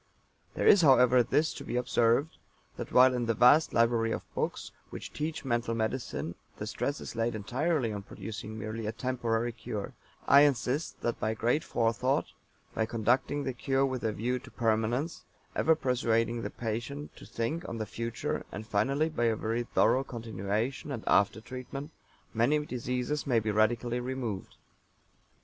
[0.55, 2.37] There is, however, this to be observed,
[2.75, 7.15] that while in the vast library of books which teach mental medicine the stress is
[7.15, 9.93] laid entirely on producing merely a temporary cure
[10.27, 12.33] I insist that by great Forethought,
[12.73, 15.23] by conducting the cure with a view to permanence,
[15.55, 20.03] ever persuading the patient to think on the future, and finally by a very thorough
[20.03, 21.91] continuation and after treatment
[22.33, 24.55] many diseases may be radically removed.